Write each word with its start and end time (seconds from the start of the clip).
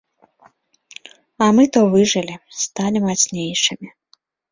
А 1.45 1.49
мы 1.57 1.63
то 1.77 1.81
выжылі, 1.95 2.35
сталі 2.61 2.99
мацнейшымі. 3.07 3.89